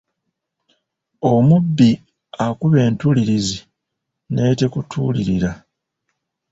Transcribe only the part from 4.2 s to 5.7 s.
n’etekutuulirira.